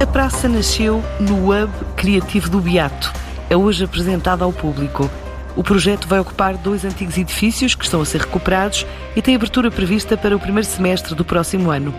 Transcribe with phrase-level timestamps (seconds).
[0.00, 3.12] A praça nasceu no Hub Criativo do Beato.
[3.50, 5.10] É hoje apresentada ao público.
[5.56, 9.72] O projeto vai ocupar dois antigos edifícios que estão a ser recuperados e tem abertura
[9.72, 11.92] prevista para o primeiro semestre do próximo ano.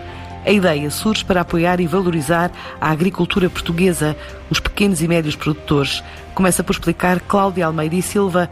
[0.46, 4.16] A ideia surge para apoiar e valorizar a agricultura portuguesa,
[4.48, 6.02] os pequenos e médios produtores.
[6.34, 8.48] Começa por explicar Cláudia Almeida e Silva,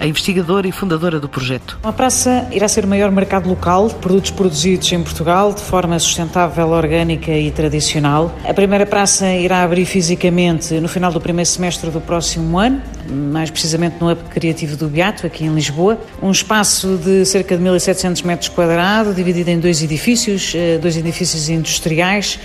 [0.00, 1.78] a investigadora e fundadora do projeto.
[1.82, 5.98] A praça irá ser o maior mercado local de produtos produzidos em Portugal de forma
[5.98, 8.34] sustentável, orgânica e tradicional.
[8.44, 13.50] A primeira praça irá abrir fisicamente no final do primeiro semestre do próximo ano, mais
[13.50, 15.98] precisamente no Hub Criativo do Beato, aqui em Lisboa.
[16.22, 21.48] Um espaço de cerca de 1.700 metros quadrados, dividido em dois edifícios, eh, dois edifícios
[21.48, 22.38] industriais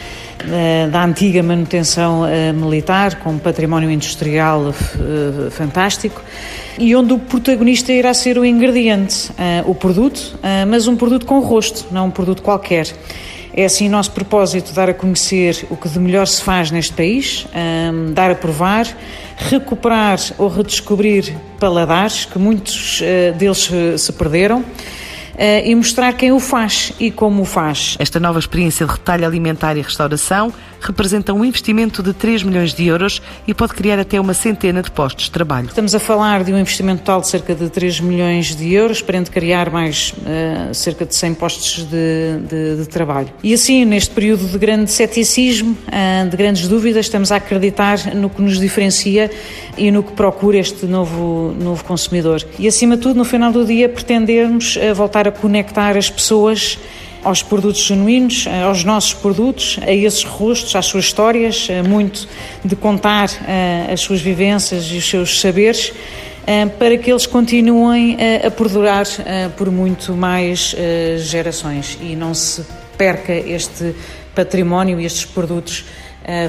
[0.49, 4.73] eh, da antiga manutenção eh, militar, com património industrial
[5.51, 6.21] fantástico
[6.77, 11.25] e onde o protagonista irá ser o ingrediente, uh, o produto, uh, mas um produto
[11.25, 12.87] com rosto, não um produto qualquer.
[13.55, 17.45] É assim nosso propósito dar a conhecer o que de melhor se faz neste país,
[17.45, 18.87] um, eh, dar a provar,
[19.37, 24.65] recuperar ou redescobrir paladares que muitos uh, deles se perderam uh,
[25.63, 27.95] e mostrar quem o faz e como o faz.
[27.99, 30.51] Esta nova experiência de retalho alimentar e restauração
[30.87, 34.91] representa um investimento de 3 milhões de euros e pode criar até uma centena de
[34.91, 35.67] postos de trabalho.
[35.67, 39.21] Estamos a falar de um investimento total de cerca de 3 milhões de euros, para
[39.23, 43.29] criar mais uh, cerca de 100 postos de, de, de, trabalho.
[43.43, 48.29] E assim, neste período de grande ceticismo, uh, de grandes dúvidas, estamos a acreditar no
[48.29, 49.29] que nos diferencia
[49.77, 52.43] e no que procura este novo, novo consumidor.
[52.59, 56.77] E acima de tudo, no final do dia, pretendemos voltar a conectar as pessoas
[57.23, 62.27] aos produtos genuínos, aos nossos produtos, a esses rostos, às suas histórias, muito
[62.63, 65.93] de contar eh, as suas vivências e os seus saberes,
[66.45, 70.75] eh, para que eles continuem a perdurar eh, por muito mais
[71.19, 72.65] gerações e não se
[72.97, 73.95] perca este
[74.35, 75.85] património e estes produtos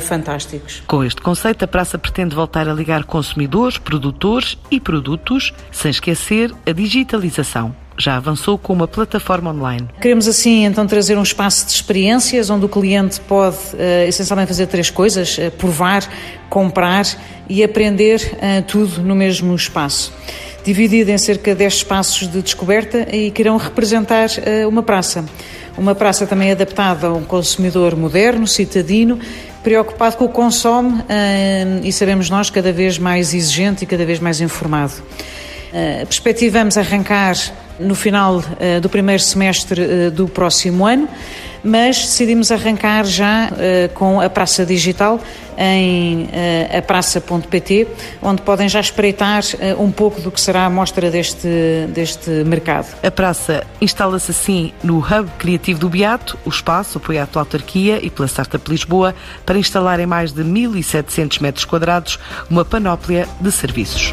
[0.02, 0.84] fantásticos.
[0.86, 6.52] Com este conceito, a praça pretende voltar a ligar consumidores, produtores e produtos, sem esquecer
[6.64, 9.88] a digitalização já avançou com uma plataforma online.
[10.00, 14.66] Queremos assim então trazer um espaço de experiências onde o cliente pode uh, essencialmente fazer
[14.66, 16.02] três coisas: uh, provar,
[16.48, 17.06] comprar
[17.48, 20.12] e aprender uh, tudo no mesmo espaço.
[20.64, 24.30] Dividido em cerca de 10 espaços de descoberta e que irão representar
[24.66, 25.22] uma praça.
[25.76, 29.18] Uma praça também adaptada a um consumidor moderno, citadino,
[29.62, 31.04] preocupado com o consome
[31.82, 34.94] e sabemos nós cada vez mais exigente e cada vez mais informado.
[36.08, 37.36] Perspectivamos arrancar
[37.78, 41.08] no final uh, do primeiro semestre uh, do próximo ano,
[41.62, 45.20] mas decidimos arrancar já uh, com a Praça Digital
[45.56, 46.28] em
[46.76, 47.86] apraça.pt,
[48.20, 49.40] onde podem já espreitar
[49.78, 51.46] um pouco do que será a mostra deste,
[51.90, 52.92] deste mercado.
[53.04, 58.10] A praça instala-se assim no Hub Criativo do Beato, o espaço apoiado pela autarquia e
[58.10, 59.14] pela Startup Lisboa
[59.46, 62.18] para instalar em mais de 1.700 metros quadrados
[62.50, 64.12] uma panóplia de serviços.